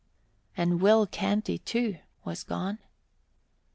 And 0.57 0.81
Will 0.81 1.05
Canty, 1.05 1.59
too, 1.59 1.99
was 2.25 2.43
gone! 2.43 2.79